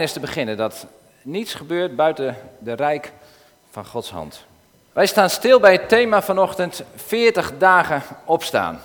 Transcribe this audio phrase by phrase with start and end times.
[0.00, 0.86] is te beginnen dat
[1.22, 3.12] niets gebeurt buiten de rijk
[3.70, 4.44] van Gods hand.
[4.92, 8.80] Wij staan stil bij het thema vanochtend 40 dagen opstaan.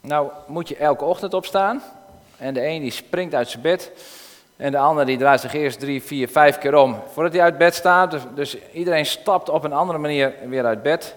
[0.00, 1.82] Nou moet je elke ochtend opstaan
[2.36, 3.92] en de een die springt uit zijn bed
[4.56, 7.58] en de ander die draait zich eerst drie, vier, vijf keer om voordat hij uit
[7.58, 8.10] bed staat.
[8.10, 11.14] Dus, dus iedereen stapt op een andere manier weer uit bed.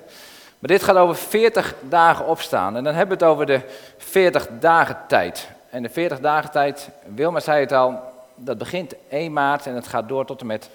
[0.60, 3.62] Maar dit gaat over 40 dagen opstaan en dan hebben we het over de
[3.98, 5.50] 40 dagen tijd.
[5.70, 8.13] En de 40 dagen tijd, Wilma zei het al,
[8.44, 10.70] dat begint 1 maart en het gaat door tot en met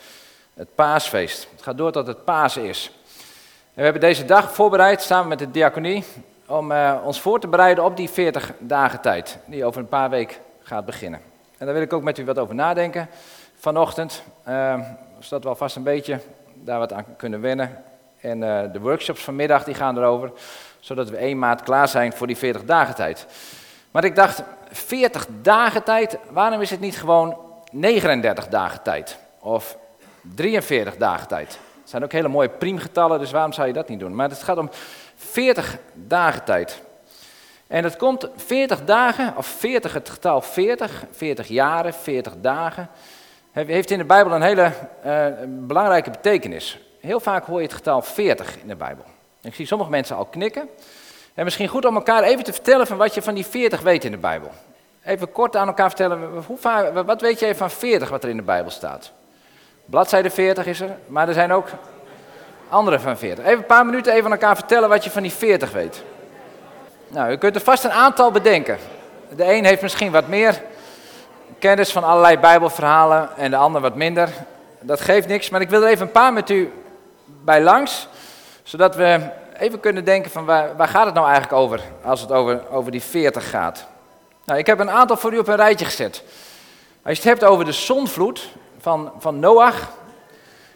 [0.54, 1.48] het paasfeest.
[1.50, 2.90] Het gaat door tot het paas is.
[3.74, 6.04] En we hebben deze dag voorbereid samen met de diaconie
[6.46, 10.10] om uh, ons voor te bereiden op die 40 dagen tijd, die over een paar
[10.10, 11.20] weken gaat beginnen.
[11.58, 13.08] En daar wil ik ook met u wat over nadenken
[13.54, 14.22] vanochtend,
[15.18, 16.20] zodat we alvast een beetje
[16.54, 17.84] daar wat aan kunnen wennen.
[18.20, 20.32] En uh, de workshops vanmiddag die gaan erover,
[20.80, 23.26] zodat we 1 maart klaar zijn voor die 40 dagen tijd.
[23.90, 29.18] Maar ik dacht, 40 dagen tijd, waarom is het niet gewoon 39 dagen tijd?
[29.40, 29.78] Of
[30.34, 31.58] 43 dagen tijd?
[31.80, 34.14] Het zijn ook hele mooie priemgetallen, dus waarom zou je dat niet doen?
[34.14, 34.70] Maar het gaat om
[35.16, 36.82] 40 dagen tijd.
[37.66, 42.88] En het komt 40 dagen, of 40 het getal 40, 40 jaren, 40 dagen,
[43.52, 44.72] heeft in de Bijbel een hele
[45.06, 46.78] uh, belangrijke betekenis.
[47.00, 49.04] Heel vaak hoor je het getal 40 in de Bijbel.
[49.42, 50.68] Ik zie sommige mensen al knikken.
[51.34, 54.04] En misschien goed om elkaar even te vertellen van wat je van die 40 weet
[54.04, 54.50] in de Bijbel.
[55.08, 58.36] Even kort aan elkaar vertellen, hoe vaak, wat weet jij van 40 wat er in
[58.36, 59.12] de Bijbel staat?
[59.84, 61.68] Bladzijde 40 is er, maar er zijn ook
[62.68, 63.44] andere van 40.
[63.44, 66.02] Even een paar minuten even aan elkaar vertellen wat je van die 40 weet.
[67.08, 68.78] Nou, u kunt er vast een aantal bedenken.
[69.36, 70.62] De een heeft misschien wat meer
[71.58, 74.28] kennis van allerlei Bijbelverhalen en de ander wat minder.
[74.80, 76.72] Dat geeft niks, maar ik wil er even een paar met u
[77.44, 78.08] bij langs,
[78.62, 79.20] zodat we
[79.58, 82.90] even kunnen denken van waar, waar gaat het nou eigenlijk over als het over, over
[82.90, 83.86] die 40 gaat.
[84.48, 86.22] Nou, ik heb een aantal voor u op een rijtje gezet.
[87.02, 89.90] Als je het hebt over de zonvloed van, van Noach,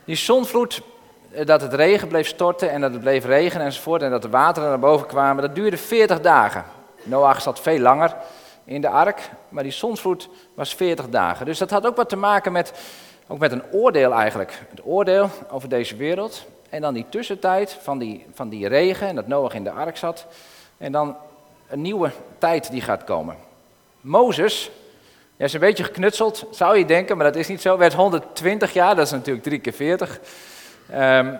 [0.04, 0.82] die zonvloed,
[1.30, 4.28] eh, dat het regen bleef storten en dat het bleef regenen enzovoort en dat de
[4.28, 6.64] wateren naar boven kwamen, dat duurde 40 dagen.
[7.02, 8.16] Noach zat veel langer
[8.64, 11.46] in de ark, maar die zonvloed was 40 dagen.
[11.46, 12.72] Dus dat had ook wat te maken met,
[13.26, 14.62] ook met een oordeel eigenlijk.
[14.70, 16.44] Het oordeel over deze wereld.
[16.68, 19.96] En dan die tussentijd van die, van die regen en dat Noach in de ark
[19.96, 20.26] zat.
[20.78, 21.16] En dan
[21.68, 23.50] een nieuwe tijd die gaat komen.
[24.02, 24.70] Mozes,
[25.36, 27.78] is een beetje geknutseld, zou je denken, maar dat is niet zo.
[27.78, 30.20] Werd 120 jaar, dat is natuurlijk drie keer 40.
[30.90, 31.38] Um,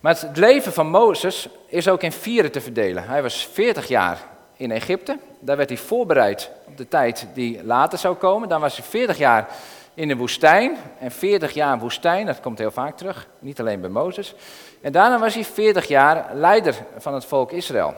[0.00, 3.04] maar het leven van Mozes is ook in vieren te verdelen.
[3.08, 4.18] Hij was 40 jaar
[4.56, 5.18] in Egypte.
[5.40, 8.48] Daar werd hij voorbereid op de tijd die later zou komen.
[8.48, 9.48] Dan was hij 40 jaar
[9.94, 10.76] in de woestijn.
[10.98, 13.26] En 40 jaar woestijn, dat komt heel vaak terug.
[13.38, 14.34] Niet alleen bij Mozes.
[14.80, 17.94] En daarna was hij 40 jaar leider van het volk Israël.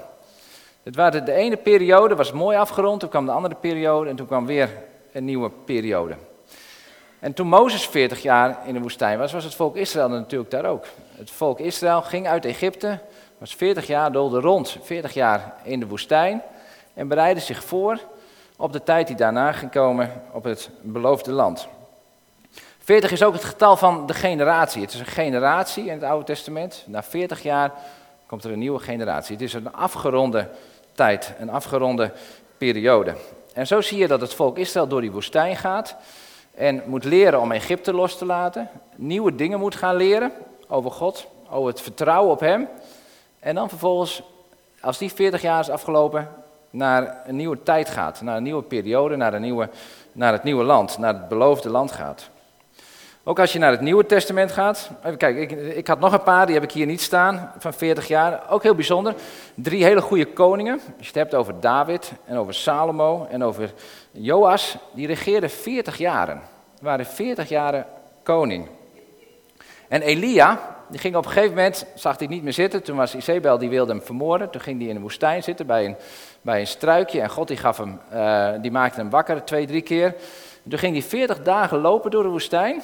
[0.86, 4.26] Het waren de ene periode was mooi afgerond, toen kwam de andere periode en toen
[4.26, 4.70] kwam weer
[5.12, 6.14] een nieuwe periode.
[7.18, 10.64] En toen Mozes 40 jaar in de woestijn was, was het volk Israël natuurlijk daar
[10.64, 10.84] ook.
[11.16, 12.98] Het volk Israël ging uit Egypte,
[13.38, 16.42] was 40 jaar doolde rond, 40 jaar in de woestijn
[16.94, 18.00] en bereidde zich voor
[18.56, 21.68] op de tijd die daarna ging komen op het beloofde land.
[22.78, 24.82] 40 is ook het getal van de generatie.
[24.82, 26.84] Het is een generatie in het Oude Testament.
[26.86, 27.72] Na 40 jaar
[28.26, 29.34] komt er een nieuwe generatie.
[29.34, 30.48] Het is een afgeronde
[30.96, 32.12] tijd, een afgeronde
[32.58, 33.14] periode.
[33.54, 35.96] En zo zie je dat het volk Israël door die woestijn gaat
[36.54, 40.32] en moet leren om Egypte los te laten, nieuwe dingen moet gaan leren
[40.68, 42.68] over God, over het vertrouwen op Hem.
[43.38, 44.22] En dan vervolgens,
[44.80, 46.28] als die 40 jaar is afgelopen,
[46.70, 49.68] naar een nieuwe tijd gaat, naar een nieuwe periode, naar, een nieuwe,
[50.12, 52.30] naar het nieuwe land, naar het beloofde land gaat.
[53.28, 54.90] Ook als je naar het Nieuwe Testament gaat.
[55.04, 57.72] Even kijken, ik, ik, had nog een paar, die heb ik hier niet staan, van
[57.72, 58.50] 40 jaar.
[58.50, 59.14] Ook heel bijzonder.
[59.54, 60.72] Drie hele goede koningen.
[60.72, 63.72] Als je het hebt over David en over Salomo en over
[64.10, 64.76] Joas.
[64.94, 66.40] Die regeerden 40 jaren.
[66.80, 67.86] waren 40 jaren
[68.22, 68.68] koning.
[69.88, 72.82] En Elia, die ging op een gegeven moment, zag hij niet meer zitten.
[72.82, 74.50] Toen was Isabel, die wilde hem vermoorden.
[74.50, 75.96] Toen ging hij in de woestijn zitten bij een,
[76.42, 77.20] bij een struikje.
[77.20, 80.14] En God die gaf hem, uh, die maakte hem wakker twee, drie keer.
[80.68, 82.82] toen ging hij 40 dagen lopen door de woestijn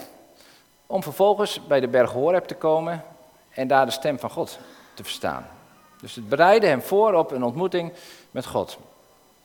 [0.92, 3.04] om vervolgens bij de berg Horeb te komen
[3.50, 4.58] en daar de stem van God
[4.94, 5.46] te verstaan.
[6.00, 7.92] Dus het bereidde hem voor op een ontmoeting
[8.30, 8.78] met God.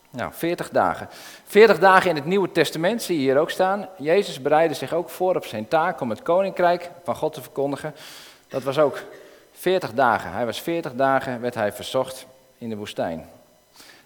[0.10, 1.08] Nou, 40 dagen.
[1.44, 3.88] 40 dagen in het Nieuwe Testament zie je hier ook staan.
[3.98, 7.96] Jezus bereidde zich ook voor op zijn taak om het koninkrijk van God te verkondigen.
[8.48, 9.04] Dat was ook
[9.52, 10.32] 40 dagen.
[10.32, 12.26] Hij was 40 dagen, werd hij verzocht
[12.58, 13.30] in de woestijn.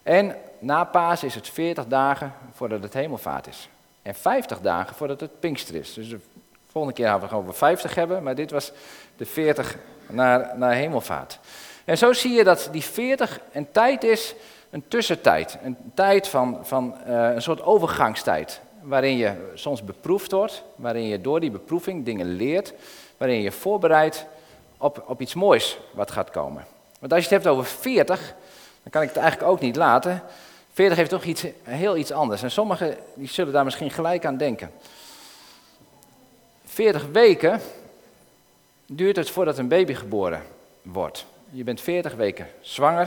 [0.04, 3.70] En na Paas is het 40 dagen voordat het hemelvaart is.
[4.02, 5.94] En 50 dagen voordat het Pinkster is.
[5.94, 6.16] Dus
[6.72, 8.72] Volgende keer gaan we over 50 hebben, maar dit was
[9.18, 9.78] de 40
[10.08, 11.40] naar, naar hemelvaart.
[11.86, 14.36] En zo zie je dat die 40 een tijd is,
[14.70, 15.58] een tussentijd.
[15.64, 18.62] Een tijd van, van uh, een soort overgangstijd.
[18.82, 22.74] waarin je soms beproefd wordt, waarin je door die beproeving dingen leert,
[23.18, 24.26] waarin je je voorbereidt
[24.78, 26.66] op, op iets moois wat gaat komen.
[27.00, 28.34] Want als je het hebt over 40,
[28.84, 30.24] dan kan ik het eigenlijk ook niet laten.
[30.74, 32.44] 40 heeft toch iets, heel iets anders.
[32.44, 34.72] En sommigen die zullen daar misschien gelijk aan denken.
[36.72, 37.62] 40 weken
[38.86, 40.42] duurt het voordat een baby geboren
[40.82, 41.26] wordt.
[41.50, 43.06] Je bent 40 weken zwanger.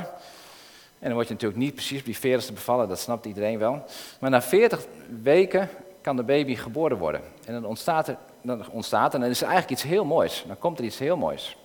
[0.99, 3.85] En dan word je natuurlijk niet precies op die 40ste bevallen, dat snapt iedereen wel.
[4.21, 4.87] Maar na 40
[5.23, 5.69] weken
[6.01, 7.21] kan de baby geboren worden.
[7.45, 10.45] En dan ontstaat er, dan ontstaat, en dan is eigenlijk iets heel moois.
[10.47, 11.57] Dan komt er iets heel moois.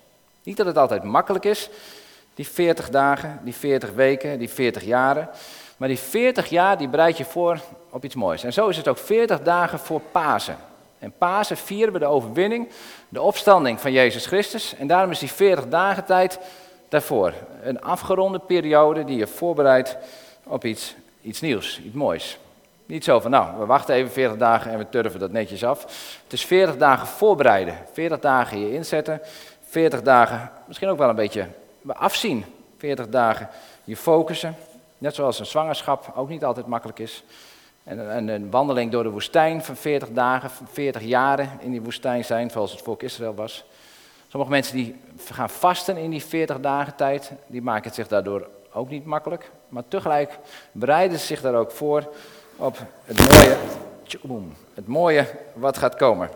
[0.44, 1.69] Niet dat het altijd makkelijk is,
[2.34, 5.30] die 40 dagen, die 40 weken, die 40 jaren.
[5.78, 7.60] Maar die 40 jaar, die bereid je voor
[7.90, 8.44] op iets moois.
[8.44, 10.69] En zo is het ook 40 dagen voor Pasen.
[11.00, 12.69] En Pasen vieren we de overwinning,
[13.10, 14.75] de opstanding van Jezus Christus.
[14.75, 16.40] En daarom is die 40 dagen tijd
[16.90, 17.34] daarvoor.
[17.63, 19.98] Een afgeronde periode die je voorbereidt
[20.44, 22.38] op iets, iets nieuws, iets moois.
[22.86, 25.81] Niet zo van, nou, we wachten even 40 dagen en we turven dat netjes af.
[26.24, 29.22] Het is 40 dagen voorbereiden, 40 dagen je inzetten,
[29.63, 31.48] 40 dagen misschien ook wel een beetje
[31.88, 32.46] afzien.
[32.80, 33.50] 40 dagen
[33.84, 34.56] je focussen.
[34.98, 37.24] Net zoals een zwangerschap ook niet altijd makkelijk is.
[37.89, 42.50] En, een wandeling door de woestijn van 40 dagen, 40 jaren in die woestijn zijn,
[42.50, 43.65] zoals het volk Israël was.
[44.27, 44.95] Sommige mensen die
[45.31, 49.51] gaan vasten in die 40 dagen tijd, die maken het zich daardoor ook niet makkelijk.
[49.69, 50.39] Maar tegelijk
[50.71, 52.13] bereiden ze zich daar ook voor
[52.56, 53.57] op het mooie,
[54.74, 56.30] het mooie wat gaat komen.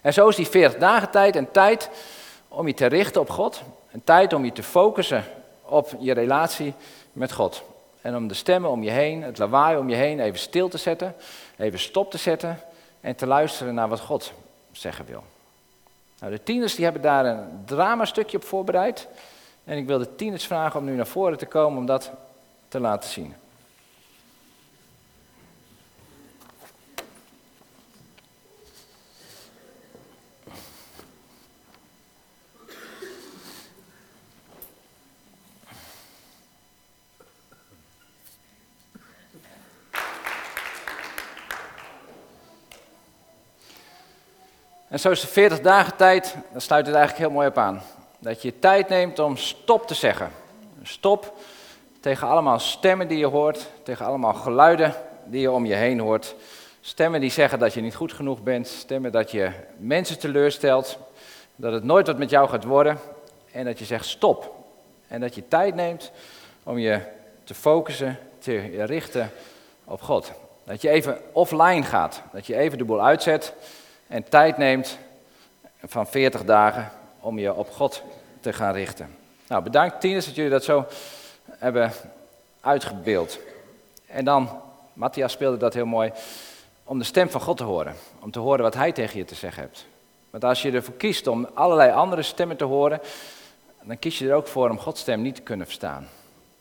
[0.00, 1.90] En zo is die 40 dagen tijd een tijd
[2.48, 3.62] om je te richten op God.
[3.92, 5.24] Een tijd om je te focussen
[5.62, 6.74] op je relatie
[7.12, 7.64] met God.
[8.06, 10.78] En om de stemmen om je heen, het lawaai om je heen even stil te
[10.78, 11.14] zetten,
[11.56, 12.58] even stop te zetten
[13.00, 14.32] en te luisteren naar wat God
[14.72, 15.24] zeggen wil.
[16.18, 19.08] Nou, de tieners die hebben daar een dramastukje op voorbereid.
[19.64, 22.10] En ik wil de tieners vragen om nu naar voren te komen om dat
[22.68, 23.34] te laten zien.
[44.88, 47.82] En zo is de 40 dagen tijd, daar sluit het eigenlijk heel mooi op aan.
[48.18, 50.30] Dat je tijd neemt om stop te zeggen.
[50.82, 51.34] Stop
[52.00, 54.94] tegen allemaal stemmen die je hoort, tegen allemaal geluiden
[55.24, 56.34] die je om je heen hoort.
[56.80, 60.98] Stemmen die zeggen dat je niet goed genoeg bent, stemmen dat je mensen teleurstelt,
[61.56, 62.98] dat het nooit wat met jou gaat worden.
[63.52, 64.54] En dat je zegt stop.
[65.08, 66.10] En dat je tijd neemt
[66.62, 67.00] om je
[67.44, 69.30] te focussen, te richten
[69.84, 70.32] op God.
[70.64, 73.54] Dat je even offline gaat, dat je even de boel uitzet
[74.06, 74.98] en tijd neemt
[75.84, 78.02] van 40 dagen om je op God
[78.40, 79.16] te gaan richten.
[79.48, 80.86] Nou, bedankt tieners dat jullie dat zo
[81.48, 81.92] hebben
[82.60, 83.38] uitgebeeld.
[84.06, 84.60] En dan,
[84.92, 86.12] Matthias speelde dat heel mooi,
[86.84, 87.94] om de stem van God te horen.
[88.20, 89.86] Om te horen wat Hij tegen je te zeggen hebt.
[90.30, 93.00] Want als je ervoor kiest om allerlei andere stemmen te horen,
[93.82, 96.08] dan kies je er ook voor om Gods stem niet te kunnen verstaan.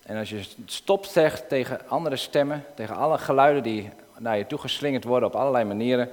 [0.04, 4.60] En als je stopt zegt tegen andere stemmen, tegen alle geluiden die naar je toe
[4.60, 6.10] geslingerd worden op allerlei manieren,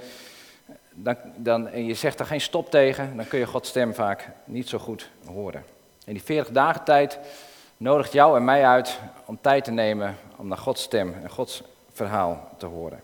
[0.95, 4.29] dan, dan, en je zegt er geen stop tegen, dan kun je Gods stem vaak
[4.45, 5.65] niet zo goed horen.
[6.05, 7.19] In die 40 dagen tijd
[7.77, 11.63] nodigt jou en mij uit om tijd te nemen om naar Gods stem en Gods
[11.93, 13.01] verhaal te horen.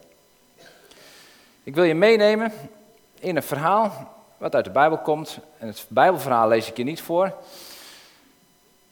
[1.63, 2.53] Ik wil je meenemen
[3.21, 5.39] in een verhaal wat uit de Bijbel komt.
[5.59, 7.33] En het Bijbelverhaal lees ik je niet voor.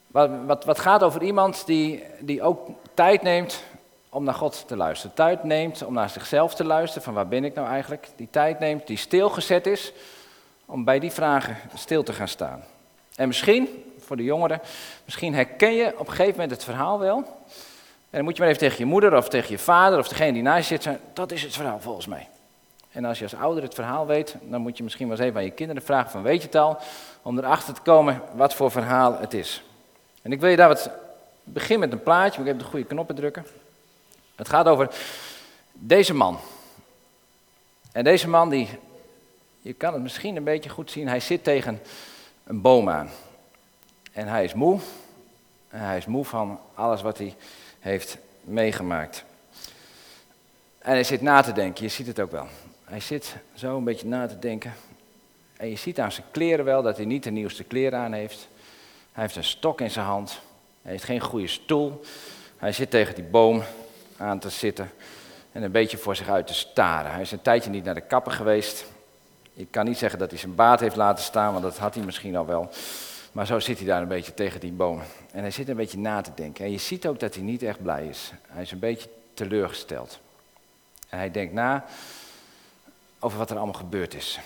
[0.07, 3.63] Wat, wat, wat gaat over iemand die, die ook tijd neemt
[4.17, 5.17] om naar God te luisteren.
[5.17, 8.09] Tijd neemt om naar zichzelf te luisteren, van waar ben ik nou eigenlijk?
[8.17, 9.93] Die tijd neemt, die stilgezet is,
[10.65, 12.65] om bij die vragen stil te gaan staan.
[13.17, 14.61] En misschien, voor de jongeren,
[15.05, 17.17] misschien herken je op een gegeven moment het verhaal wel.
[17.17, 17.25] En
[18.11, 20.43] dan moet je maar even tegen je moeder of tegen je vader of degene die
[20.43, 22.29] naast je zit zeggen, dat is het verhaal volgens mij.
[22.91, 25.39] En als je als ouder het verhaal weet, dan moet je misschien wel eens even
[25.39, 26.79] aan je kinderen vragen van weet je het al,
[27.23, 29.63] om erachter te komen wat voor verhaal het is.
[30.23, 30.91] En ik wil je daar wat,
[31.43, 33.45] begin met een plaatje, moet ik even de goede knoppen drukken.
[34.37, 34.95] Het gaat over
[35.73, 36.39] deze man.
[37.93, 38.69] En deze man, die,
[39.61, 41.81] je kan het misschien een beetje goed zien, hij zit tegen
[42.45, 43.11] een boom aan.
[44.13, 44.81] En hij is moe.
[45.69, 47.35] En hij is moe van alles wat hij
[47.79, 49.25] heeft meegemaakt.
[50.79, 52.47] En hij zit na te denken, je ziet het ook wel.
[52.85, 54.75] Hij zit zo een beetje na te denken.
[55.57, 58.49] En je ziet aan zijn kleren wel dat hij niet de nieuwste kleren aan heeft.
[59.13, 60.41] Hij heeft een stok in zijn hand.
[60.83, 62.01] Hij heeft geen goede stoel.
[62.57, 63.63] Hij zit tegen die boom
[64.19, 64.91] aan te zitten
[65.53, 67.13] en een beetje voor zich uit te staren.
[67.13, 68.85] Hij is een tijdje niet naar de kapper geweest.
[69.55, 72.05] Ik kan niet zeggen dat hij zijn baard heeft laten staan, want dat had hij
[72.05, 72.71] misschien al wel.
[73.33, 75.03] Maar zo zit hij daar een beetje tegen die boom.
[75.33, 76.65] En hij zit een beetje na te denken.
[76.65, 78.33] En je ziet ook dat hij niet echt blij is.
[78.47, 80.19] Hij is een beetje teleurgesteld.
[81.09, 81.85] En hij denkt na
[83.19, 84.39] over wat er allemaal gebeurd is.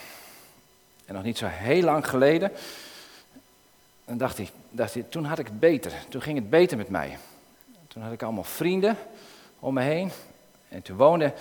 [1.06, 2.52] En nog niet zo heel lang geleden,
[4.04, 5.92] dan dacht hij, dacht hij, toen had ik het beter.
[6.08, 7.18] Toen ging het beter met mij.
[7.88, 8.96] Toen had ik allemaal vrienden
[9.60, 10.10] om me heen.
[10.68, 11.32] En toen woonde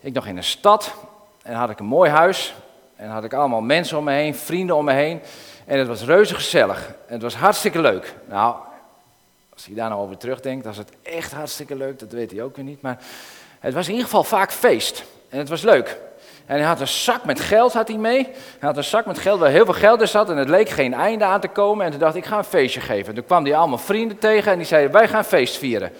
[0.00, 0.94] ik nog in een stad.
[1.42, 2.54] En had ik een mooi huis.
[2.96, 5.20] En had ik allemaal mensen om me heen, vrienden om me heen.
[5.64, 6.86] En het was reuze gezellig.
[6.86, 8.14] En het was hartstikke leuk.
[8.28, 8.56] Nou,
[9.52, 11.98] als hij daar nou over terugdenkt, was het echt hartstikke leuk.
[11.98, 12.82] Dat weet hij ook weer niet.
[12.82, 12.98] Maar
[13.60, 15.04] het was in ieder geval vaak feest.
[15.28, 15.98] En het was leuk.
[16.46, 18.22] En hij had een zak met geld had hij mee.
[18.24, 20.30] Hij had een zak met geld waar heel veel geld in zat.
[20.30, 21.84] En het leek geen einde aan te komen.
[21.84, 23.08] En toen dacht ik, ik ga een feestje geven.
[23.08, 24.52] En toen kwam hij allemaal vrienden tegen.
[24.52, 25.92] En die zeiden, wij gaan feest vieren.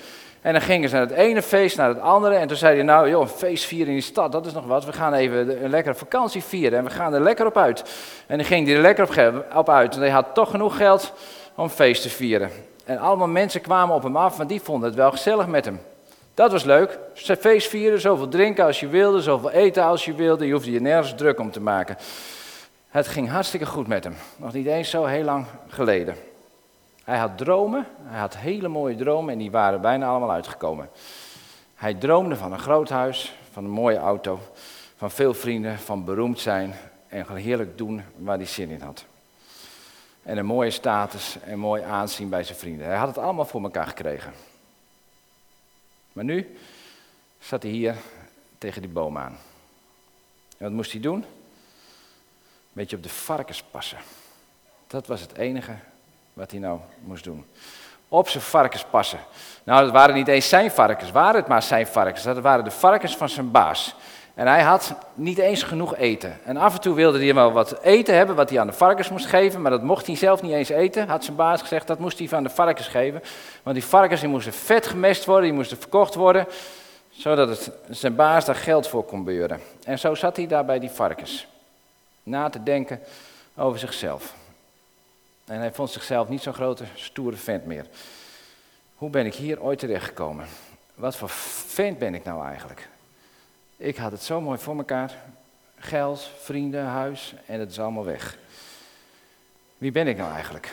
[0.46, 2.34] En dan gingen ze naar het ene feest naar het andere.
[2.34, 4.66] En toen zei hij, nou joh, een feest vieren in die stad, dat is nog
[4.66, 4.84] wat.
[4.84, 7.84] We gaan even een lekkere vakantie vieren en we gaan er lekker op uit.
[8.26, 9.04] En dan ging hij er lekker
[9.54, 9.94] op, uit.
[9.94, 11.12] En hij had toch genoeg geld
[11.54, 12.50] om feest te vieren.
[12.84, 15.80] En allemaal mensen kwamen op hem af, want die vonden het wel gezellig met hem.
[16.34, 16.98] Dat was leuk.
[17.14, 20.46] Feest vieren, zoveel drinken als je wilde, zoveel eten als je wilde.
[20.46, 21.96] Je hoefde je nergens druk om te maken.
[22.88, 24.16] Het ging hartstikke goed met hem.
[24.36, 26.35] Nog niet eens zo heel lang geleden.
[27.06, 30.90] Hij had dromen, hij had hele mooie dromen en die waren bijna allemaal uitgekomen.
[31.74, 34.40] Hij droomde van een groot huis, van een mooie auto,
[34.96, 36.74] van veel vrienden, van beroemd zijn
[37.08, 39.04] en heerlijk doen waar hij zin in had.
[40.22, 42.86] En een mooie status en mooi aanzien bij zijn vrienden.
[42.86, 44.32] Hij had het allemaal voor elkaar gekregen.
[46.12, 46.56] Maar nu
[47.38, 47.96] zat hij hier
[48.58, 49.36] tegen die boom aan.
[50.58, 51.18] En wat moest hij doen?
[51.18, 51.24] Een
[52.72, 53.98] beetje op de varkens passen.
[54.86, 55.76] Dat was het enige
[56.36, 57.46] wat hij nou moest doen.
[58.08, 59.18] Op zijn varkens passen.
[59.64, 62.22] Nou, dat waren niet eens zijn varkens, waren het maar zijn varkens.
[62.22, 63.94] Dat waren de varkens van zijn baas.
[64.34, 66.38] En hij had niet eens genoeg eten.
[66.44, 69.08] En af en toe wilde hij wel wat eten hebben, wat hij aan de varkens
[69.08, 69.62] moest geven.
[69.62, 71.86] Maar dat mocht hij zelf niet eens eten, had zijn baas gezegd.
[71.86, 73.22] Dat moest hij van de varkens geven.
[73.62, 76.46] Want die varkens die moesten vet gemest worden, die moesten verkocht worden.
[77.10, 79.60] Zodat het, zijn baas daar geld voor kon beuren.
[79.84, 81.46] En zo zat hij daar bij die varkens.
[82.22, 83.00] Na te denken
[83.54, 84.34] over zichzelf.
[85.46, 87.86] En hij vond zichzelf niet zo'n grote, stoere vent meer.
[88.94, 90.46] Hoe ben ik hier ooit terechtgekomen?
[90.94, 92.88] Wat voor vent ben ik nou eigenlijk?
[93.76, 95.14] Ik had het zo mooi voor elkaar.
[95.78, 98.38] Geld, vrienden, huis en het is allemaal weg.
[99.78, 100.72] Wie ben ik nou eigenlijk?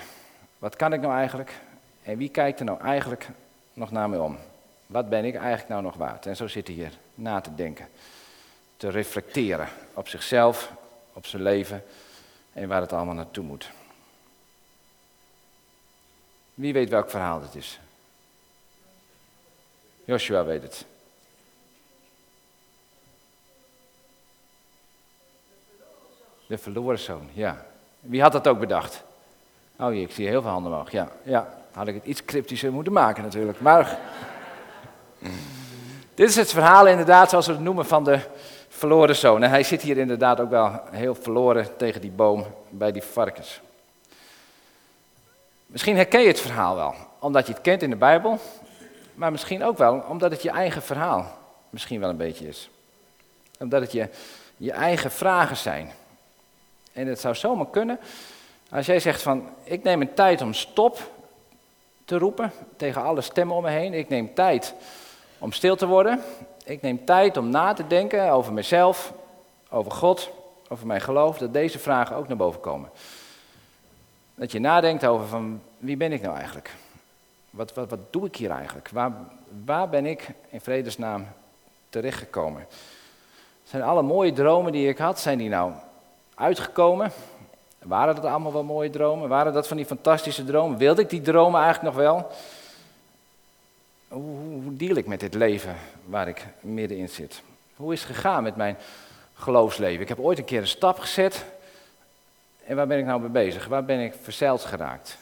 [0.60, 1.51] Wat kan ik nou eigenlijk?
[2.03, 3.27] En wie kijkt er nou eigenlijk
[3.74, 4.38] nog naar me om?
[4.86, 6.25] Wat ben ik eigenlijk nou nog waard?
[6.25, 7.88] En zo zit hij hier na te denken.
[8.77, 10.72] Te reflecteren op zichzelf,
[11.13, 11.84] op zijn leven
[12.53, 13.72] en waar het allemaal naartoe moet.
[16.53, 17.79] Wie weet welk verhaal het is?
[20.05, 20.86] Joshua weet het.
[26.48, 27.65] De verloren zoon, ja.
[28.00, 29.03] Wie had dat ook bedacht?
[29.79, 30.91] Oh ik zie heel veel handen omhoog.
[30.91, 33.60] Ja, ja, had ik het iets cryptischer moeten maken natuurlijk.
[33.60, 34.00] Maar
[36.15, 38.19] dit is het verhaal inderdaad, zoals we het noemen, van de
[38.69, 39.43] verloren zoon.
[39.43, 43.62] En hij zit hier inderdaad ook wel heel verloren tegen die boom bij die varkens.
[45.74, 48.39] Misschien herken je het verhaal wel, omdat je het kent in de Bijbel,
[49.13, 51.38] maar misschien ook wel omdat het je eigen verhaal
[51.70, 52.70] misschien wel een beetje is.
[53.60, 54.10] Omdat het je,
[54.58, 55.92] je eigen vragen zijn.
[56.94, 58.00] En het zou zomaar kunnen,
[58.70, 61.12] als jij zegt van, ik neem een tijd om stop
[62.06, 63.94] te roepen tegen alle stemmen om me heen.
[63.94, 64.74] Ik neem tijd
[65.38, 66.24] om stil te worden.
[66.65, 69.13] Ik neem tijd om na te denken over mezelf,
[69.70, 70.30] over God,
[70.68, 72.89] over mijn geloof, dat deze vragen ook naar boven komen.
[74.36, 76.72] Dat je nadenkt over van wie ben ik nou eigenlijk?
[77.50, 78.90] Wat, wat, wat doe ik hier eigenlijk?
[78.90, 79.12] Waar,
[79.66, 81.28] waar ben ik in vredesnaam
[81.90, 82.68] terechtgekomen?
[83.63, 85.72] Zijn alle mooie dromen die ik had, zijn die nou
[86.36, 87.12] uitgekomen?
[87.80, 89.30] Waren dat allemaal wel mooie dromen?
[89.30, 90.78] Waren dat van die fantastische dromen?
[90.78, 92.32] Wilde ik die dromen eigenlijk nog wel?
[94.08, 95.75] Hoe, hoe deal ik met dit leven
[96.06, 97.42] waar ik middenin zit?
[97.75, 98.78] Hoe is het gegaan met mijn
[99.34, 100.02] geloofsleven?
[100.02, 101.46] Ik heb ooit een keer een stap gezet
[102.65, 103.67] en waar ben ik nou mee bezig?
[103.67, 105.17] Waar ben ik verzeild geraakt?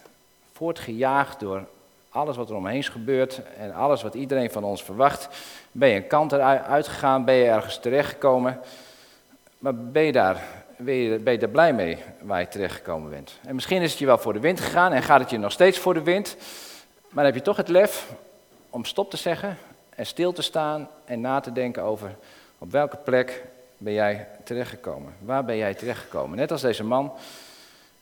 [0.52, 1.66] Voortgejaagd door
[2.10, 5.28] alles wat er omheen gebeurt en alles wat iedereen van ons verwacht.
[5.72, 7.26] Ben je een kant eruit gegaan?
[7.26, 8.60] Ben je ergens terechtgekomen?
[9.58, 10.44] Maar ben je daar,
[10.78, 13.40] ben je daar blij mee waar je terechtgekomen bent?
[13.46, 15.52] En misschien is het je wel voor de wind gegaan en gaat het je nog
[15.52, 16.36] steeds voor de wind.
[17.02, 18.14] Maar dan heb je toch het lef
[18.70, 19.58] om stop te zeggen
[19.96, 22.16] en stil te staan en na te denken over
[22.58, 23.44] op welke plek
[23.82, 25.14] ben jij terechtgekomen?
[25.20, 26.38] Waar ben jij terechtgekomen?
[26.38, 27.14] Net als deze man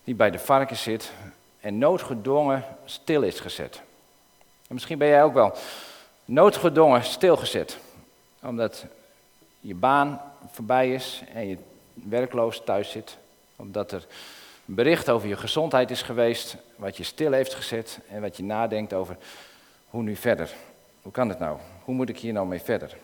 [0.04, 1.12] die bij de varken zit
[1.60, 3.76] en noodgedwongen stil is gezet.
[4.68, 5.56] En misschien ben jij ook wel
[6.24, 7.78] noodgedwongen stilgezet,
[8.42, 8.84] omdat
[9.60, 10.20] je baan
[10.50, 11.58] voorbij is en je
[11.92, 13.16] werkloos thuis zit,
[13.56, 14.06] omdat er
[14.66, 18.42] een bericht over je gezondheid is geweest, wat je stil heeft gezet en wat je
[18.42, 19.16] nadenkt over
[19.88, 20.50] hoe nu verder.
[21.02, 21.58] Hoe kan het nou?
[21.84, 22.96] Hoe moet ik hier nou mee verder?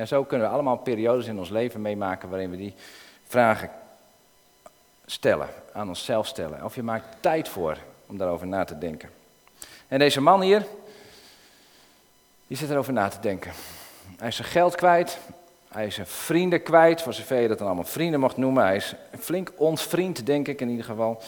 [0.00, 2.74] En zo kunnen we allemaal periodes in ons leven meemaken waarin we die
[3.26, 3.70] vragen
[5.06, 6.64] stellen, aan onszelf stellen.
[6.64, 9.10] Of je maakt tijd voor om daarover na te denken.
[9.88, 10.66] En deze man hier,
[12.46, 13.52] die zit erover na te denken.
[14.16, 15.18] Hij is zijn geld kwijt,
[15.68, 18.64] hij is zijn vrienden kwijt, voor zover je dat dan allemaal vrienden mocht noemen.
[18.64, 21.22] Hij is flink ontvriend, denk ik in ieder geval.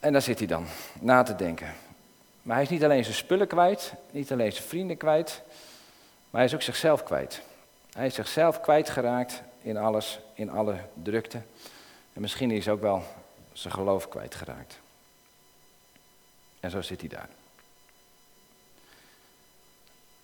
[0.00, 0.66] En daar zit hij dan,
[1.00, 1.74] na te denken.
[2.42, 5.42] Maar hij is niet alleen zijn spullen kwijt, niet alleen zijn vrienden kwijt,
[6.32, 7.42] maar hij is ook zichzelf kwijt.
[7.92, 11.40] Hij is zichzelf kwijtgeraakt in alles, in alle drukte.
[12.12, 13.02] En misschien is ook wel
[13.52, 14.80] zijn geloof kwijtgeraakt.
[16.60, 17.28] En zo zit hij daar.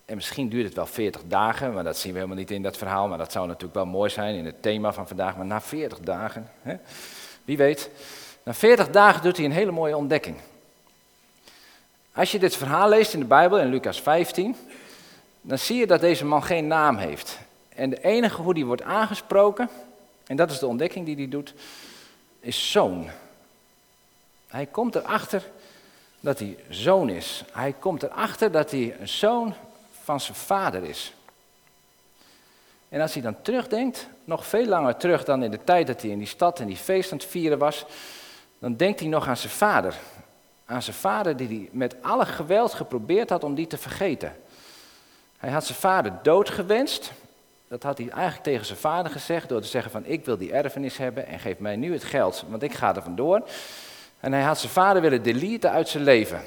[0.04, 2.76] En misschien duurt het wel 40 dagen, maar dat zien we helemaal niet in dat
[2.76, 3.08] verhaal.
[3.08, 5.36] Maar dat zou natuurlijk wel mooi zijn in het thema van vandaag.
[5.36, 6.76] Maar na 40 dagen, hè,
[7.44, 7.90] wie weet,
[8.42, 10.36] na 40 dagen doet hij een hele mooie ontdekking.
[12.12, 14.56] Als je dit verhaal leest in de Bijbel, in Lucas 15,
[15.48, 17.38] dan zie je dat deze man geen naam heeft.
[17.68, 19.68] En de enige hoe die wordt aangesproken,
[20.26, 21.54] en dat is de ontdekking die hij doet,
[22.40, 23.06] is zoon.
[24.46, 25.42] Hij komt erachter
[26.20, 27.44] dat hij zoon is.
[27.52, 29.54] Hij komt erachter dat hij een zoon
[30.02, 31.12] van zijn vader is.
[32.88, 36.10] En als hij dan terugdenkt, nog veel langer terug dan in de tijd dat hij
[36.10, 37.86] in die stad en die feest aan het vieren was,
[38.58, 39.94] dan denkt hij nog aan zijn vader.
[40.64, 44.32] Aan zijn vader die hij met alle geweld geprobeerd had om die te vergeten.
[45.38, 47.12] Hij had zijn vader doodgewenst.
[47.68, 50.52] Dat had hij eigenlijk tegen zijn vader gezegd door te zeggen van ik wil die
[50.52, 53.42] erfenis hebben en geef mij nu het geld, want ik ga er vandoor.
[54.20, 56.40] En hij had zijn vader willen deleten uit zijn leven.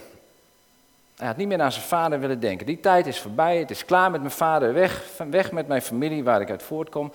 [1.18, 2.66] Hij had niet meer aan zijn vader willen denken.
[2.66, 6.24] Die tijd is voorbij, het is klaar met mijn vader, weg, weg met mijn familie
[6.24, 7.12] waar ik uit voortkom.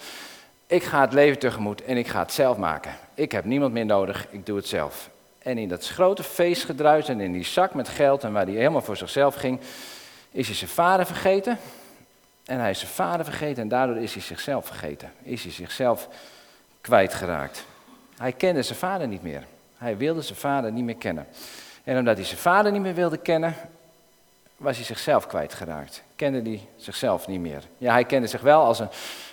[0.66, 2.92] Ik ga het leven tegemoet en ik ga het zelf maken.
[3.14, 5.10] Ik heb niemand meer nodig, ik doe het zelf.
[5.38, 8.82] En in dat grote feestgedruis en in die zak met geld en waar hij helemaal
[8.82, 9.60] voor zichzelf ging,
[10.36, 11.58] is hij zijn vader vergeten.
[12.44, 15.12] En hij is zijn vader vergeten en daardoor is hij zichzelf vergeten.
[15.22, 16.08] Is hij zichzelf
[16.80, 17.66] kwijtgeraakt.
[18.16, 19.44] Hij kende zijn vader niet meer.
[19.76, 21.26] Hij wilde zijn vader niet meer kennen.
[21.84, 23.54] En omdat hij zijn vader niet meer wilde kennen,
[24.56, 26.02] was hij zichzelf kwijtgeraakt.
[26.16, 27.62] Kende hij zichzelf niet meer.
[27.78, 28.88] Ja, hij kende zich wel als een,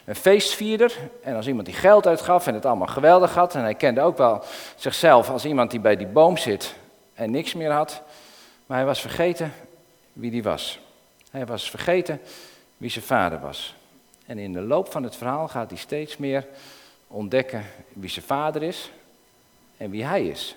[0.06, 3.56] een feestvierder en als iemand die geld uitgaf en het allemaal geweldig had.
[3.56, 4.44] En hij kende ook wel
[4.76, 6.76] zichzelf als iemand die bij die boom zit
[7.14, 8.02] en niks meer had.
[8.66, 9.54] Maar hij was vergeten
[10.14, 10.82] wie die was.
[11.34, 12.22] Hij was vergeten
[12.78, 13.76] wie zijn vader was.
[14.26, 16.48] En in de loop van het verhaal gaat hij steeds meer
[17.08, 18.92] ontdekken wie zijn vader is
[19.78, 20.56] en wie hij is.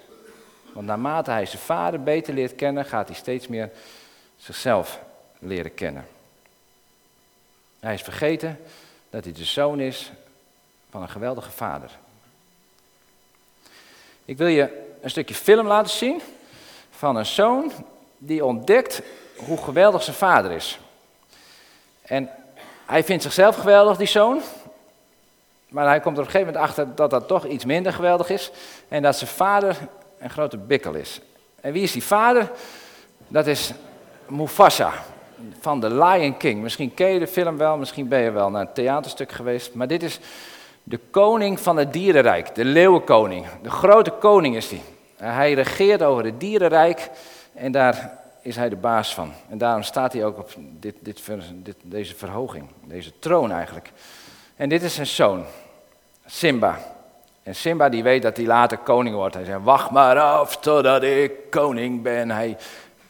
[0.72, 3.70] Want naarmate hij zijn vader beter leert kennen, gaat hij steeds meer
[4.36, 5.00] zichzelf
[5.38, 6.06] leren kennen.
[7.80, 8.58] Hij is vergeten
[9.10, 10.10] dat hij de zoon is
[10.90, 11.90] van een geweldige vader.
[14.24, 16.20] Ik wil je een stukje film laten zien
[16.90, 17.72] van een zoon
[18.18, 19.02] die ontdekt
[19.36, 20.78] hoe geweldig zijn vader is.
[22.02, 22.30] En
[22.86, 24.40] hij vindt zichzelf geweldig, die zoon.
[25.68, 28.28] Maar hij komt er op een gegeven moment achter dat dat toch iets minder geweldig
[28.30, 28.50] is.
[28.88, 29.76] En dat zijn vader
[30.18, 31.20] een grote bikkel is.
[31.60, 32.50] En wie is die vader?
[33.28, 33.72] Dat is
[34.26, 34.92] Mufasa
[35.60, 36.62] van The Lion King.
[36.62, 39.74] Misschien ken je de film wel, misschien ben je wel naar een theaterstuk geweest.
[39.74, 40.18] Maar dit is
[40.82, 43.46] de koning van het dierenrijk, de leeuwenkoning.
[43.62, 44.82] De grote koning is hij.
[45.16, 47.10] Hij regeert over het dierenrijk
[47.54, 49.32] en daar is hij de baas van.
[49.48, 53.92] En daarom staat hij ook op dit, dit, deze verhoging, deze troon eigenlijk.
[54.56, 55.44] En dit is zijn zoon,
[56.26, 56.78] Simba.
[57.42, 59.34] En Simba die weet dat hij later koning wordt.
[59.34, 62.30] Hij zegt, wacht maar af totdat ik koning ben.
[62.30, 62.56] Hij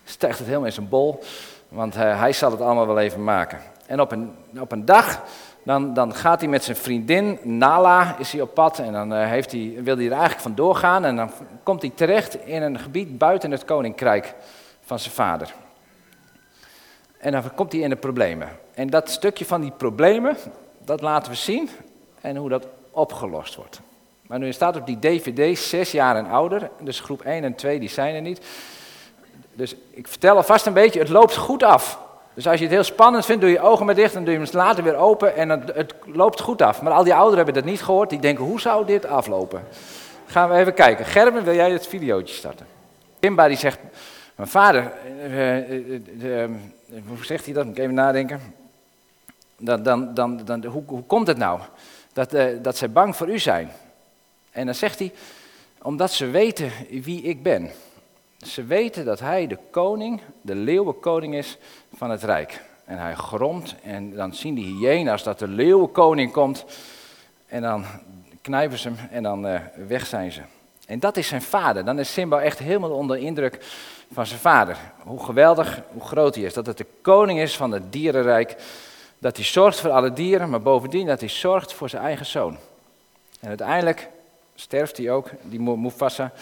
[0.04, 1.22] stijgt het helemaal in zijn bol,
[1.68, 3.60] want hij, hij zal het allemaal wel even maken.
[3.86, 5.22] En op een, op een dag,
[5.62, 8.78] dan, dan gaat hij met zijn vriendin, Nala, is hij op pad.
[8.78, 11.04] En dan uh, heeft hij, wil hij er eigenlijk vandoor gaan.
[11.04, 11.30] En dan
[11.62, 14.34] komt hij terecht in een gebied buiten het koninkrijk
[14.86, 15.54] van zijn vader.
[17.18, 18.48] En dan komt hij in de problemen.
[18.74, 20.36] En dat stukje van die problemen,
[20.84, 21.70] dat laten we zien.
[22.20, 23.80] En hoe dat opgelost wordt.
[24.26, 26.70] Maar nu staat op die dvd zes jaar en ouder.
[26.80, 28.40] Dus groep 1 en 2 die zijn er niet.
[29.52, 31.98] Dus ik vertel alvast een beetje, het loopt goed af.
[32.34, 34.40] Dus als je het heel spannend vindt, doe je ogen maar dicht en doe je
[34.40, 36.82] hem later weer open en het, het, loopt goed af.
[36.82, 39.62] Maar al die ouderen hebben dat niet gehoord, die denken, hoe zou dit aflopen?
[40.26, 41.04] Gaan we even kijken.
[41.04, 42.66] Gerben, wil jij het videootje starten?
[43.20, 43.78] Kimba die zegt,
[44.36, 44.92] mijn vader,
[45.30, 46.50] uh, uh,
[47.06, 47.64] hoe zegt hij dat?
[47.64, 48.40] Moet ik even nadenken.
[49.58, 51.60] Dan, dan, dan, dan, hoe, hoe komt het nou
[52.12, 53.70] dat, dat zij bang voor u zijn?
[54.50, 55.12] En dan zegt hij,
[55.82, 57.70] omdat ze weten wie ik ben.
[58.38, 61.58] Ze weten dat hij de koning, de leeuwenkoning is
[61.94, 62.62] van het rijk.
[62.84, 66.64] En hij gromt en dan zien die hyena's dat de leeuwenkoning komt.
[67.46, 67.84] En dan
[68.40, 70.40] knijpen ze hem en dan weg zijn ze.
[70.86, 71.84] En dat is zijn vader.
[71.84, 73.58] Dan is Simba echt helemaal onder indruk
[74.12, 74.76] van zijn vader.
[75.02, 76.54] Hoe geweldig, hoe groot hij is.
[76.54, 78.56] Dat het de koning is van het dierenrijk
[79.18, 82.56] dat hij zorgt voor alle dieren, maar bovendien dat hij zorgt voor zijn eigen zoon.
[83.40, 84.08] En uiteindelijk
[84.54, 86.32] sterft hij ook, die Mufasa,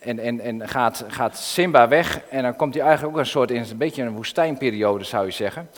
[0.00, 2.20] en, en, en gaat, gaat Simba weg.
[2.28, 5.30] En dan komt hij eigenlijk ook een soort, in een beetje een woestijnperiode zou je
[5.30, 5.70] zeggen.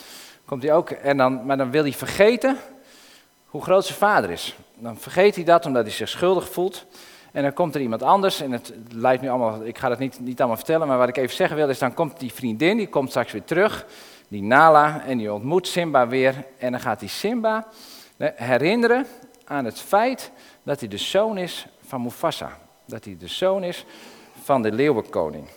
[0.44, 2.56] Komt hij ook, en dan, maar dan wil hij vergeten
[3.46, 4.56] hoe groot zijn vader is.
[4.74, 6.84] Dan vergeet hij dat omdat hij zich schuldig voelt.
[7.32, 10.20] En dan komt er iemand anders, en het lijkt nu allemaal, ik ga het niet,
[10.20, 12.88] niet allemaal vertellen, maar wat ik even zeggen wil is, dan komt die vriendin, die
[12.88, 13.86] komt straks weer terug,
[14.28, 16.44] die Nala, en die ontmoet Simba weer.
[16.58, 17.66] En dan gaat hij Simba
[18.34, 19.06] herinneren
[19.44, 20.30] aan het feit
[20.62, 22.58] dat hij de zoon is van Mufasa.
[22.84, 23.84] Dat hij de zoon is
[24.42, 25.48] van de leeuwenkoning.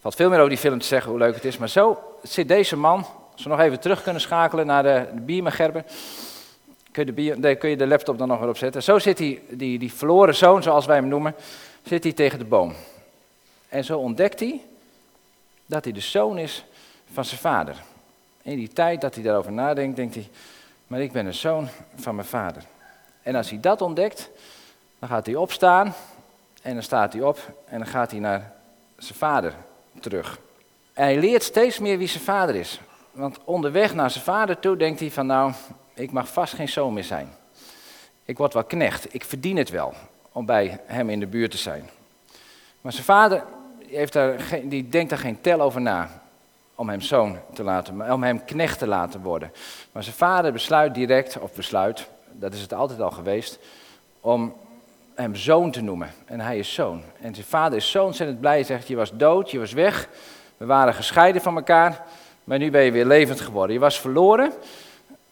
[0.00, 2.48] Valt veel meer over die film te zeggen, hoe leuk het is, maar zo zit
[2.48, 5.84] deze man, als we nog even terug kunnen schakelen naar de, de Gerber.
[6.94, 8.82] Kun je, de, kun je de laptop dan nog weer opzetten?
[8.82, 11.34] Zo zit hij, die, die verloren zoon, zoals wij hem noemen,
[11.82, 12.74] zit hij tegen de boom.
[13.68, 14.60] En zo ontdekt hij
[15.66, 16.64] dat hij de zoon is
[17.12, 17.82] van zijn vader.
[18.42, 20.28] In die tijd dat hij daarover nadenkt, denkt hij,
[20.86, 22.62] maar ik ben een zoon van mijn vader.
[23.22, 24.30] En als hij dat ontdekt,
[24.98, 25.94] dan gaat hij opstaan
[26.62, 28.52] en dan staat hij op en dan gaat hij naar
[28.98, 29.54] zijn vader
[30.00, 30.38] terug.
[30.92, 32.80] En hij leert steeds meer wie zijn vader is.
[33.10, 35.52] Want onderweg naar zijn vader toe denkt hij van nou,
[35.94, 37.28] ik mag vast geen zoon meer zijn.
[38.24, 39.94] Ik word wel knecht, ik verdien het wel
[40.32, 41.90] om bij hem in de buurt te zijn.
[42.80, 43.44] Maar zijn vader
[43.86, 46.22] heeft daar geen, die denkt daar geen tel over na
[46.74, 49.52] om hem zoon te laten, om hem knecht te laten worden.
[49.92, 53.58] Maar zijn vader besluit direct, of besluit, dat is het altijd al geweest,
[54.20, 54.54] om
[55.14, 56.10] hem zoon te noemen.
[56.24, 57.02] En hij is zoon.
[57.20, 58.62] En zijn vader is zo ontzettend blij.
[58.64, 60.08] Zegt, je was dood, je was weg.
[60.56, 62.02] We waren gescheiden van elkaar.
[62.44, 63.74] Maar nu ben je weer levend geworden.
[63.74, 64.52] Je was verloren,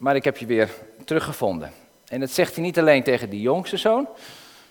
[0.03, 0.69] maar ik heb je weer
[1.05, 1.71] teruggevonden.
[2.07, 4.07] En dat zegt hij niet alleen tegen die jongste zoon,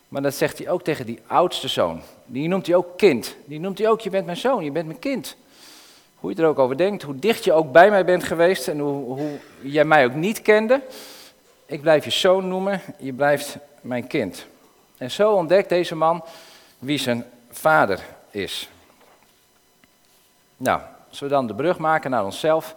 [0.08, 2.02] maar dat zegt hij ook tegen die oudste zoon.
[2.26, 3.36] Die noemt hij ook kind.
[3.44, 5.36] Die noemt hij ook, je bent mijn zoon, je bent mijn kind.
[6.16, 8.78] Hoe je er ook over denkt, hoe dicht je ook bij mij bent geweest en
[8.78, 10.80] hoe, hoe jij mij ook niet kende.
[11.66, 14.46] Ik blijf je zoon noemen, je blijft mijn kind.
[14.96, 16.24] En zo ontdekt deze man
[16.78, 18.68] wie zijn vader is.
[20.56, 22.74] Nou, als we dan de brug maken naar onszelf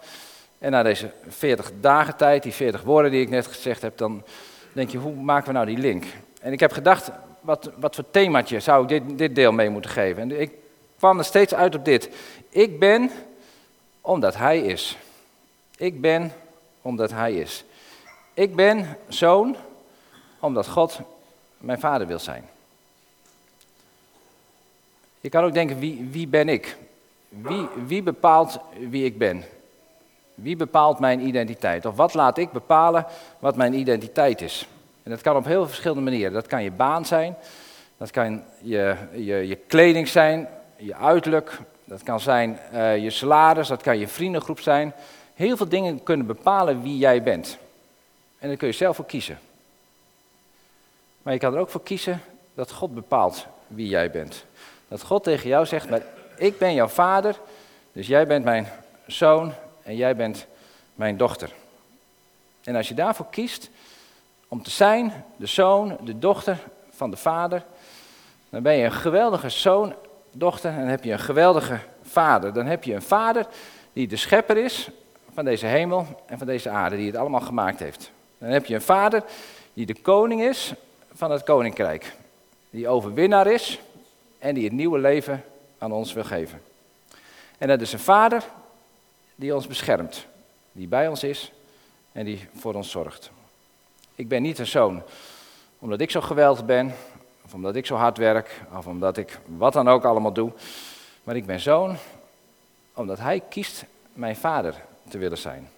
[0.66, 4.24] en naar deze 40 dagen tijd, die 40 woorden die ik net gezegd heb, dan
[4.72, 6.04] denk je, hoe maken we nou die link?
[6.40, 9.90] En ik heb gedacht, wat, wat voor themaatje zou ik dit, dit deel mee moeten
[9.90, 10.22] geven?
[10.22, 10.52] En ik
[10.98, 12.10] kwam er steeds uit op dit.
[12.48, 13.10] Ik ben
[14.00, 14.96] omdat hij is.
[15.76, 16.32] Ik ben
[16.82, 17.64] omdat hij is.
[18.34, 19.56] Ik ben zoon
[20.40, 21.00] omdat God
[21.58, 22.48] mijn vader wil zijn.
[25.20, 26.76] Je kan ook denken, wie, wie ben ik?
[27.28, 29.44] Wie, wie bepaalt wie ik ben?
[30.36, 31.86] Wie bepaalt mijn identiteit?
[31.86, 33.06] Of wat laat ik bepalen
[33.38, 34.68] wat mijn identiteit is?
[35.02, 36.32] En dat kan op heel verschillende manieren.
[36.32, 37.36] Dat kan je baan zijn,
[37.96, 43.68] dat kan je, je, je kleding zijn, je uiterlijk, dat kan zijn uh, je salaris,
[43.68, 44.92] dat kan je vriendengroep zijn.
[45.34, 47.58] Heel veel dingen kunnen bepalen wie jij bent.
[48.38, 49.38] En daar kun je zelf voor kiezen.
[51.22, 52.20] Maar je kan er ook voor kiezen
[52.54, 54.44] dat God bepaalt wie jij bent.
[54.88, 56.02] Dat God tegen jou zegt, maar
[56.36, 57.38] ik ben jouw vader,
[57.92, 58.68] dus jij bent mijn
[59.06, 59.52] zoon
[59.86, 60.46] en jij bent
[60.94, 61.52] mijn dochter.
[62.64, 63.70] En als je daarvoor kiest
[64.48, 66.58] om te zijn de zoon, de dochter
[66.90, 67.64] van de vader,
[68.50, 69.94] dan ben je een geweldige zoon,
[70.32, 72.52] dochter en heb je een geweldige vader.
[72.52, 73.46] Dan heb je een vader
[73.92, 74.88] die de schepper is
[75.34, 78.10] van deze hemel en van deze aarde, die het allemaal gemaakt heeft.
[78.38, 79.24] Dan heb je een vader
[79.72, 80.72] die de koning is
[81.12, 82.16] van het koninkrijk.
[82.70, 83.80] Die overwinnaar is
[84.38, 85.44] en die het nieuwe leven
[85.78, 86.62] aan ons wil geven.
[87.58, 88.44] En dat is een vader
[89.36, 90.26] die ons beschermt,
[90.72, 91.52] die bij ons is
[92.12, 93.30] en die voor ons zorgt.
[94.14, 95.02] Ik ben niet een zoon
[95.78, 96.94] omdat ik zo geweldig ben,
[97.44, 100.52] of omdat ik zo hard werk, of omdat ik wat dan ook allemaal doe.
[101.24, 101.96] Maar ik ben zoon
[102.94, 104.74] omdat hij kiest mijn vader
[105.08, 105.68] te willen zijn.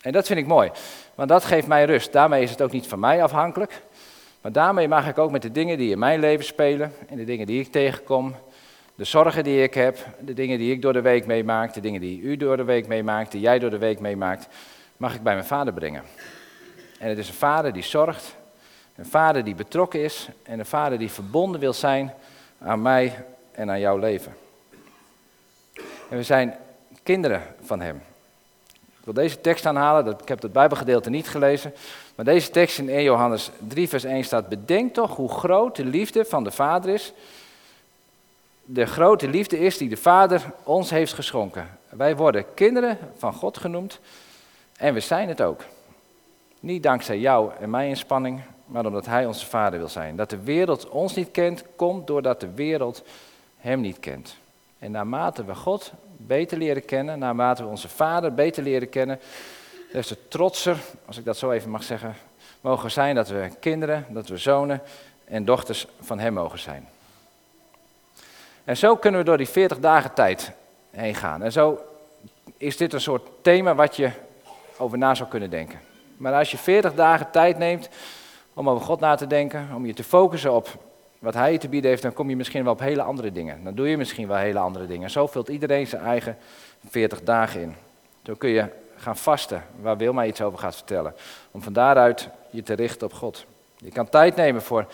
[0.00, 0.70] En dat vind ik mooi,
[1.14, 2.12] want dat geeft mij rust.
[2.12, 3.82] Daarmee is het ook niet van mij afhankelijk.
[4.40, 7.24] Maar daarmee mag ik ook met de dingen die in mijn leven spelen en de
[7.24, 8.34] dingen die ik tegenkom,
[8.98, 12.00] de zorgen die ik heb, de dingen die ik door de week meemaak, de dingen
[12.00, 14.48] die u door de week meemaakt, die jij door de week meemaakt,
[14.96, 16.02] mag ik bij mijn vader brengen.
[16.98, 18.36] En het is een vader die zorgt,
[18.96, 22.14] een vader die betrokken is en een vader die verbonden wil zijn
[22.58, 24.36] aan mij en aan jouw leven.
[26.08, 26.56] En we zijn
[27.02, 28.02] kinderen van hem.
[28.72, 31.74] Ik wil deze tekst aanhalen, ik heb het Bijbelgedeelte niet gelezen,
[32.14, 35.84] maar deze tekst in 1 Johannes 3, vers 1 staat: Bedenk toch hoe groot de
[35.84, 37.12] liefde van de Vader is.
[38.70, 41.68] De grote liefde is die de Vader ons heeft geschonken.
[41.88, 44.00] Wij worden kinderen van God genoemd
[44.76, 45.64] en we zijn het ook.
[46.60, 50.16] Niet dankzij jou en mijn inspanning, maar omdat Hij onze Vader wil zijn.
[50.16, 53.02] Dat de wereld ons niet kent, komt doordat de wereld
[53.56, 54.36] Hem niet kent.
[54.78, 59.20] En naarmate we God beter leren kennen, naarmate we onze Vader beter leren kennen,
[59.92, 60.76] des te trotser,
[61.06, 62.14] als ik dat zo even mag zeggen,
[62.60, 64.82] mogen zijn dat we kinderen, dat we zonen
[65.24, 66.88] en dochters van Hem mogen zijn.
[68.68, 70.52] En zo kunnen we door die 40 dagen tijd
[70.90, 71.42] heen gaan.
[71.42, 71.78] En zo
[72.56, 74.10] is dit een soort thema wat je
[74.78, 75.80] over na zou kunnen denken.
[76.16, 77.88] Maar als je 40 dagen tijd neemt
[78.54, 80.68] om over God na te denken, om je te focussen op
[81.18, 83.64] wat Hij je te bieden heeft, dan kom je misschien wel op hele andere dingen.
[83.64, 85.10] Dan doe je misschien wel hele andere dingen.
[85.10, 86.36] Zo vult iedereen zijn eigen
[86.88, 87.74] 40 dagen in.
[88.22, 88.64] Zo kun je
[88.96, 91.14] gaan vasten, waar Wilma iets over gaat vertellen.
[91.50, 93.44] Om van daaruit je te richten op God.
[93.76, 94.86] Je kan tijd nemen voor,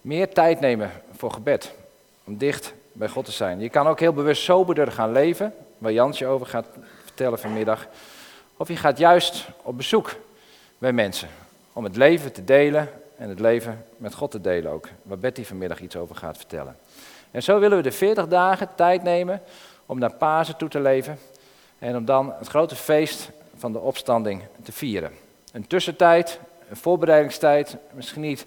[0.00, 1.74] meer tijd nemen voor gebed.
[2.24, 3.60] Om dicht bij God te zijn.
[3.60, 6.66] Je kan ook heel bewust soberder gaan leven, waar Jansje over gaat
[7.04, 7.86] vertellen vanmiddag.
[8.56, 10.14] Of je gaat juist op bezoek
[10.78, 11.28] bij mensen.
[11.72, 14.88] Om het leven te delen en het leven met God te delen ook.
[15.02, 16.76] Waar Betty vanmiddag iets over gaat vertellen.
[17.30, 19.42] En zo willen we de 40 dagen tijd nemen
[19.86, 21.18] om naar Pasen toe te leven.
[21.78, 25.12] En om dan het grote feest van de opstanding te vieren.
[25.52, 28.46] Een tussentijd, een voorbereidingstijd, misschien niet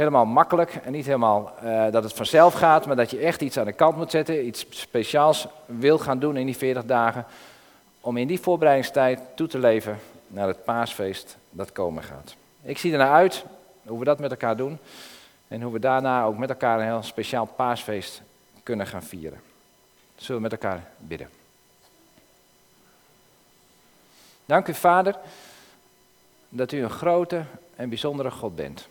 [0.00, 3.58] helemaal makkelijk en niet helemaal uh, dat het vanzelf gaat, maar dat je echt iets
[3.58, 7.24] aan de kant moet zetten, iets speciaals wil gaan doen in die 40 dagen,
[8.00, 12.34] om in die voorbereidingstijd toe te leven naar het paasfeest dat komen gaat.
[12.62, 13.44] Ik zie ernaar uit
[13.86, 14.78] hoe we dat met elkaar doen
[15.48, 18.22] en hoe we daarna ook met elkaar een heel speciaal paasfeest
[18.62, 19.40] kunnen gaan vieren.
[20.16, 21.28] Zullen we met elkaar bidden.
[24.46, 25.16] Dank u, Vader,
[26.48, 27.44] dat u een grote
[27.76, 28.88] en bijzondere God bent.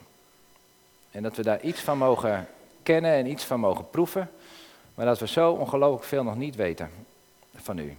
[1.11, 2.47] En dat we daar iets van mogen
[2.83, 4.31] kennen en iets van mogen proeven,
[4.95, 6.89] maar dat we zo ongelooflijk veel nog niet weten
[7.55, 7.95] van u.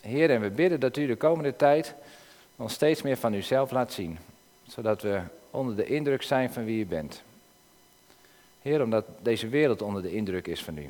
[0.00, 1.94] Heer, en we bidden dat u de komende tijd
[2.56, 4.18] ons steeds meer van uzelf laat zien,
[4.66, 7.22] zodat we onder de indruk zijn van wie u bent.
[8.62, 10.88] Heer, omdat deze wereld onder de indruk is van u.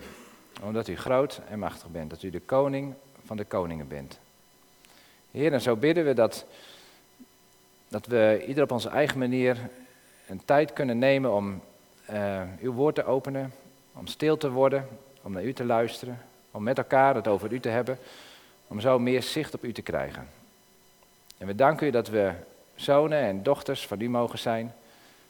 [0.62, 4.18] Omdat u groot en machtig bent, dat u de koning van de koningen bent.
[5.30, 6.44] Heer, en zo bidden we dat,
[7.88, 9.58] dat we ieder op onze eigen manier
[10.26, 11.62] een tijd kunnen nemen om
[12.10, 13.52] uh, uw woord te openen,
[13.92, 14.88] om stil te worden,
[15.22, 16.18] om naar u te luisteren,
[16.50, 17.98] om met elkaar het over u te hebben,
[18.66, 20.28] om zo meer zicht op u te krijgen.
[21.38, 22.32] En we danken u dat we
[22.74, 24.74] zonen en dochters van u mogen zijn,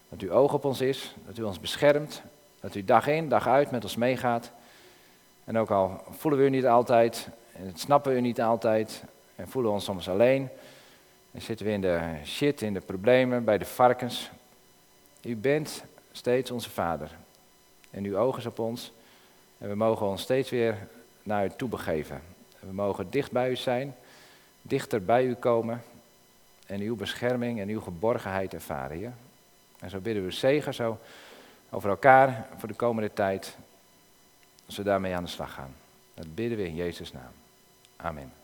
[0.09, 2.23] dat uw oog op ons is, dat u ons beschermt,
[2.61, 4.51] dat u dag in, dag uit met ons meegaat.
[5.45, 9.05] En ook al voelen we u niet altijd, en snappen we u niet altijd,
[9.37, 10.49] en voelen we ons soms alleen,
[11.33, 14.31] en zitten we in de shit, in de problemen, bij de varkens,
[15.25, 17.11] u bent steeds onze Vader.
[17.91, 18.93] En uw oog is op ons.
[19.59, 20.89] En we mogen ons steeds weer
[21.23, 22.23] naar u toe begeven.
[22.59, 23.95] We mogen dicht bij u zijn,
[24.63, 25.83] dichter bij u komen.
[26.67, 29.17] En uw bescherming en uw geborgenheid ervaren.
[29.79, 30.99] En zo bidden we zegen zo
[31.71, 33.57] over elkaar voor de komende tijd.
[34.67, 35.75] Als we daarmee aan de slag gaan.
[36.15, 37.33] Dat bidden we in Jezus' naam.
[37.97, 38.33] Amen.